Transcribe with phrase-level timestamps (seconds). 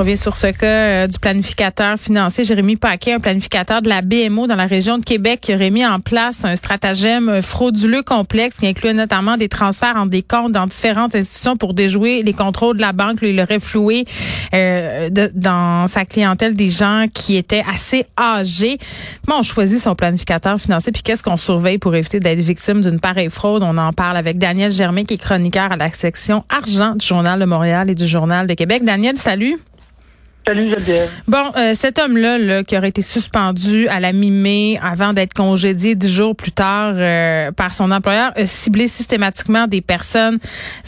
[0.00, 4.46] Revient sur ce cas euh, du planificateur financier Jérémy Paquet, un planificateur de la BMO
[4.46, 8.66] dans la région de Québec qui aurait mis en place un stratagème frauduleux complexe qui
[8.66, 12.80] incluait notamment des transferts en des comptes dans différentes institutions pour déjouer les contrôles de
[12.80, 13.18] la banque.
[13.20, 14.06] il aurait floué
[14.54, 18.78] euh, dans sa clientèle des gens qui étaient assez âgés.
[19.26, 23.00] Comment on choisit son planificateur financier puis qu'est-ce qu'on surveille pour éviter d'être victime d'une
[23.00, 23.62] pareille fraude?
[23.62, 27.38] On en parle avec Daniel Germain qui est chroniqueur à la section argent du Journal
[27.38, 28.82] de Montréal et du Journal de Québec.
[28.82, 29.58] Daniel, salut.
[31.28, 35.94] Bon, euh, cet homme-là là, qui aurait été suspendu à la mi-mai avant d'être congédié
[35.94, 40.38] dix jours plus tard euh, par son employeur a ciblé systématiquement des personnes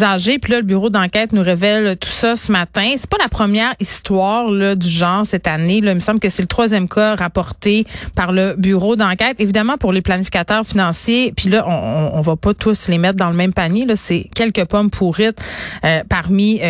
[0.00, 0.38] âgées.
[0.38, 2.90] Puis là, le bureau d'enquête nous révèle tout ça ce matin.
[2.96, 5.80] C'est pas la première histoire là, du genre cette année.
[5.80, 5.92] Là.
[5.92, 9.40] Il me semble que c'est le troisième cas rapporté par le bureau d'enquête.
[9.40, 13.30] Évidemment, pour les planificateurs financiers, puis là, on, on, va pas tous les mettre dans
[13.30, 13.84] le même panier.
[13.84, 15.40] Là, c'est quelques pommes pourrites
[15.84, 16.60] euh, parmi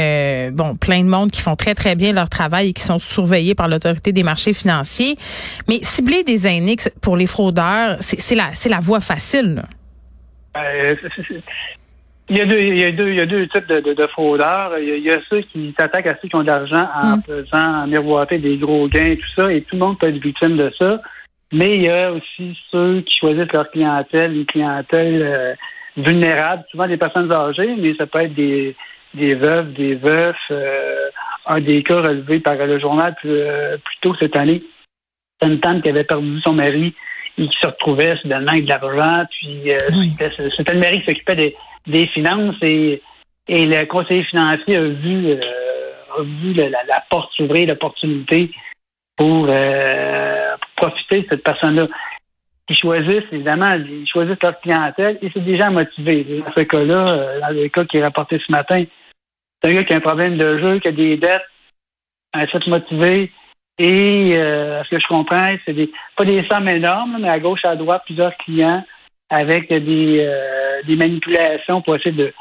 [0.53, 3.69] bon plein de monde qui font très très bien leur travail qui sont surveillés par
[3.69, 5.17] l'autorité des marchés financiers.
[5.69, 9.63] Mais cibler des aînés pour les fraudeurs, c'est la, la voie facile.
[10.57, 10.97] Euh,
[12.31, 14.07] il y, a deux, il, y a deux, il y a deux types de, de,
[14.09, 14.79] fraudeurs.
[14.79, 17.23] Il y, a, ceux qui s'attaquent à ceux qui ont de l'argent en mm.
[17.27, 20.57] faisant miroiter des gros gains et tout ça, et tout le monde peut être victime
[20.57, 21.01] de ça.
[21.53, 25.55] Mais il y a aussi ceux qui choisissent leur clientèle, une clientèle euh,
[25.97, 28.77] vulnérable, souvent des personnes âgées, mais ça peut être des,
[29.15, 31.09] des veuves, des veufs, euh,
[31.49, 34.63] un des cas relevés par le journal plus, euh, tôt cette année.
[35.41, 36.95] C'est une femme qui avait perdu son mari
[37.39, 39.25] et qui se retrouvait soudainement avec de l'argent.
[39.31, 39.79] Puis euh,
[40.57, 41.55] c'était le mari qui s'occupait
[41.87, 43.03] des, finances et,
[43.49, 45.41] et le conseiller financier a vu, euh,
[46.19, 48.51] a vu la, porte s'ouvrir, l'opportunité
[49.17, 49.49] pour,
[50.77, 51.89] profiter de cette personne-là.
[52.71, 56.43] Ils choisissent, évidemment, ils choisissent leur clientèle et c'est déjà motivé.
[56.45, 58.85] Dans ce cas-là, dans le cas qui est rapporté ce matin,
[59.63, 61.43] c'est un gars qui a un problème de jeu, qui a des dettes,
[62.33, 63.33] un set motivé.
[63.79, 67.65] Et euh, ce que je comprends, c'est des pas des sommes énormes, mais à gauche,
[67.65, 68.85] à droite, plusieurs clients
[69.31, 72.33] avec des, euh, des manipulations pour essayer de,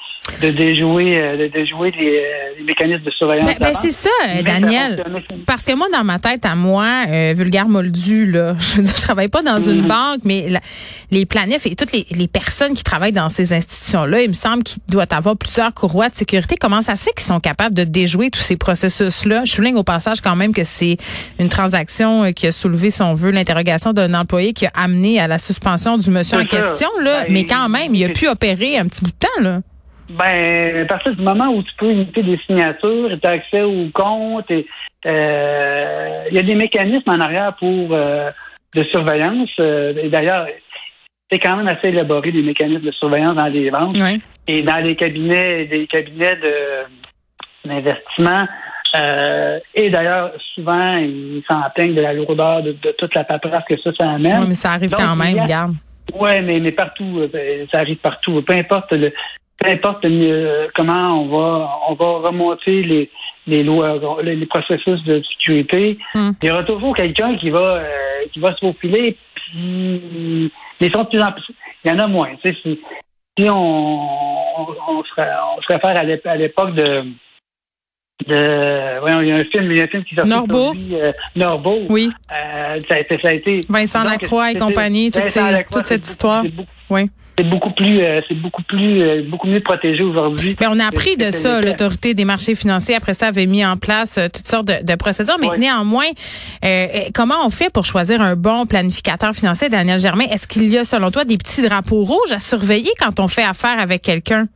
[0.42, 3.46] de déjouer, euh, de déjouer les, euh, les mécanismes de surveillance.
[3.46, 4.10] Ben, ben c'est ça,
[4.46, 5.04] Daniel.
[5.46, 9.02] Parce que moi, dans ma tête, à moi, vulgaire moldu, là, je veux dire, je
[9.02, 9.88] travaille pas dans une mhm.
[9.88, 10.48] banque, mais
[11.12, 14.64] les planifs et toutes les, les, personnes qui travaillent dans ces institutions-là, il me semble
[14.64, 16.56] qu'il doit avoir plusieurs courroies de sécurité.
[16.60, 19.44] Comment ça se fait qu'ils sont capables de déjouer tous ces processus-là?
[19.46, 20.98] Je souligne au passage quand même que c'est
[21.40, 25.28] une transaction qui a soulevé, si on veut, l'interrogation d'un employé qui a amené à
[25.28, 27.24] la suspension du monsieur en question, là.
[27.24, 29.62] Ben, mais quand même, il a pu opérer un petit bout de temps, là.
[30.10, 33.90] Ben, à partir du moment où tu peux imiter des signatures, tu as accès au
[33.94, 38.32] compte, euh, il y a des mécanismes en arrière pour euh,
[38.74, 39.50] de surveillance.
[39.60, 40.48] Euh, et d'ailleurs,
[41.30, 43.98] c'est quand même assez élaboré des mécanismes de surveillance dans les banques
[44.48, 48.48] et dans les cabinets, des cabinets de d'investissement.
[49.76, 53.92] et d'ailleurs, souvent, ils s'en plaignent de la lourdeur de, toute la paperasse que ça,
[54.00, 54.40] ça amène.
[54.40, 55.74] Oui, mais ça arrive quand même, regarde.
[56.18, 58.42] Oui, mais, mais partout, ben, ça arrive partout.
[58.42, 59.12] Peu importe le,
[59.60, 63.10] peu importe euh, comment on va on va remonter les
[63.48, 66.32] les lois les, processus de sécurité hmm.
[66.42, 67.86] il y aura toujours quelqu'un qui va euh,
[68.32, 71.46] qui va se faufiler puis les sont de plus en plus
[71.84, 72.80] il y en a moins tu sais si,
[73.40, 74.00] si on,
[74.90, 77.04] on, se, on se réfère à l'époque de
[78.26, 80.74] de voyons, il y a un film, il y a un film qui s'appelle Norbeau.
[80.74, 81.82] Euh, Norbeau.
[81.88, 82.10] Oui.
[82.36, 85.24] Euh, ça, a été, ça a été Vincent Lacroix et compagnie, toute,
[85.72, 86.44] toute cette histoire.
[86.90, 90.56] oui c'est beaucoup plus euh, c'est beaucoup plus euh, beaucoup mieux protégé aujourd'hui.
[90.60, 93.78] Mais on a appris de ça, l'autorité des marchés financiers après ça avait mis en
[93.78, 95.38] place euh, toutes sortes de, procédures.
[95.40, 96.08] Mais néanmoins,
[97.14, 100.26] comment on fait pour choisir un bon planificateur financier, Daniel Germain?
[100.32, 103.44] Est-ce qu'il y a selon toi des petits drapeaux rouges à surveiller quand on fait
[103.44, 104.48] affaire avec quelqu'un?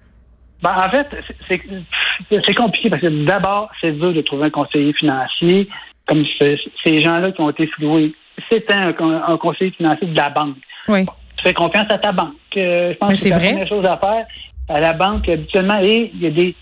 [0.64, 1.08] Ben, en fait,
[1.48, 5.70] c'est compliqué parce que d'abord, c'est dur de trouver un conseiller financier
[6.08, 8.14] comme ces gens-là qui ont été floués.
[8.52, 8.94] C'était un,
[9.28, 10.58] un conseiller financier de la banque.
[10.88, 11.06] Oui
[11.42, 12.36] tu fais confiance à ta banque.
[12.56, 14.26] Je pense que c'est la première chose à faire
[14.70, 15.80] à la banque habituellement.
[15.82, 16.56] Et il y a des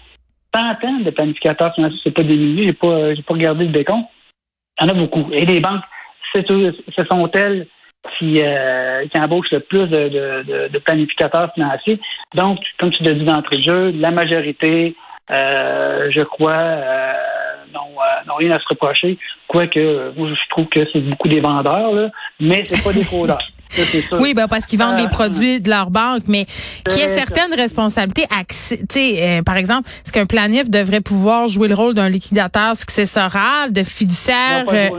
[0.53, 4.09] centaines de planificateurs financiers, c'est pas des milliers, j'ai pas, j'ai pas regardé le décompte.
[4.81, 5.29] Il y en a beaucoup.
[5.31, 5.83] Et les banques,
[6.33, 6.41] ce
[7.11, 7.67] sont elles
[8.17, 11.99] qui, euh, qui embauchent le plus de, de, de, planificateurs financiers.
[12.33, 14.95] Donc, comme tu l'as dit d'entrée de jeu, la majorité,
[15.31, 17.13] euh, je crois, euh,
[17.73, 19.17] n'ont rien à se reprocher.
[19.47, 22.09] Quoique, moi, je trouve que c'est beaucoup des vendeurs, là,
[22.39, 23.39] mais c'est pas des fraudeurs.
[23.69, 24.17] Ça, sûr.
[24.19, 26.45] Oui, ben parce qu'ils vendent Euh, les produits de leur banque, mais
[26.89, 28.25] qui a c'est certaines responsabilités.
[29.21, 33.83] euh, par exemple, est-ce qu'un planif devrait pouvoir jouer le rôle d'un liquidateur successoral, de
[33.83, 34.65] fiduciaire?
[34.73, 34.89] Euh,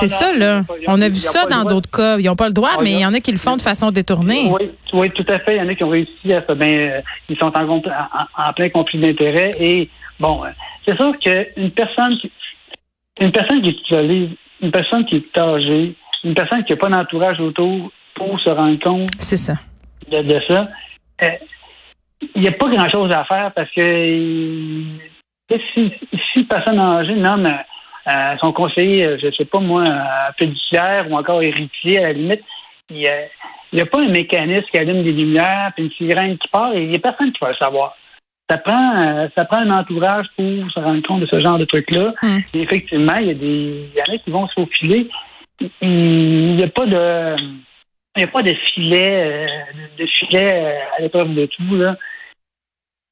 [0.00, 0.62] C'est ça, là.
[0.66, 2.18] pas- On a vu ça dans d'autres cas.
[2.18, 3.62] Ils n'ont pas le droit, Ah, mais il y en a qui le font de
[3.62, 4.50] façon détournée.
[4.50, 5.56] Oui, oui, tout à fait.
[5.56, 7.86] Il y en a qui ont réussi à se ben, euh, ils sont en, compte-
[7.86, 9.50] en, en plein conflit d'intérêts.
[9.60, 10.48] Et bon, euh,
[10.86, 12.30] c'est sûr qu'une personne qui
[13.20, 14.28] une personne qui est isolée,
[14.60, 18.78] une personne qui est âgée, une personne qui n'a pas d'entourage autour pour se rendre
[18.80, 19.54] compte C'est ça.
[20.10, 20.68] de, de ça,
[21.22, 21.30] euh,
[22.34, 25.92] il n'y a pas grand chose à faire parce que euh, si,
[26.32, 29.84] si personne âgée nomme euh, son conseiller, euh, je ne sais pas moi,
[30.38, 32.42] fiduciaire ou encore héritier, à la limite,
[32.90, 32.98] il
[33.72, 36.84] n'y a, pas un mécanisme qui allume des lumières, puis une sirène qui part, et
[36.84, 37.96] il n'y a personne qui va le savoir.
[38.48, 41.64] Ça prend, euh, ça prend un entourage pour se rendre compte de ce genre de
[41.64, 42.14] truc-là.
[42.54, 45.08] Et effectivement, il y a des, y en a qui vont se faufiler.
[45.82, 47.36] Il n'y a pas de,
[48.16, 49.46] il n'y a pas de filet, euh,
[49.98, 51.96] de filet euh, à l'épreuve de tout, là.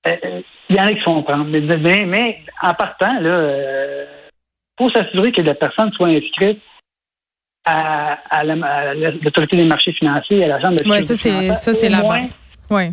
[0.06, 0.40] Euh,
[0.70, 1.44] Il y en a qui font prendre.
[1.44, 4.06] Mais, mais, mais en partant, euh,
[4.78, 6.60] faut s'assurer que la personne soit inscrite
[7.66, 11.16] à, à la- à l'autorité des marchés financiers, à la chambre de Oui, sécurité ça,
[11.16, 12.38] c'est ça, c'est la moins- base.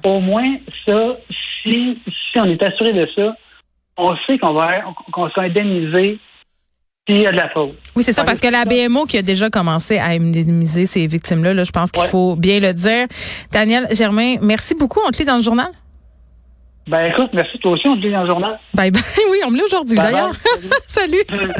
[0.03, 0.49] Au moins,
[0.85, 1.17] ça,
[1.63, 3.35] si, si on est assuré de ça,
[3.97, 4.81] on sait qu'on va
[5.11, 6.19] qu'on sera indemnisé
[7.09, 7.71] s'il y a de la faute.
[7.95, 8.63] Oui, c'est ça, parce que la.
[8.65, 12.09] BMO qui a déjà commencé à indemniser ces victimes-là, là, je pense qu'il Ouais.
[12.09, 13.07] faut bien le dire.
[13.51, 14.99] Daniel Germain, merci beaucoup.
[15.05, 15.69] On te lit dans le journal?
[16.87, 18.59] Ben écoute, merci toi aussi, on te dit dans le journal.
[18.73, 19.01] Bye bye.
[19.31, 20.31] Oui, on me lit aujourd'hui d'ailleurs.
[20.87, 21.21] Salut.